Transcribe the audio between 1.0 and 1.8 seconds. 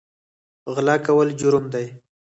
کول جرم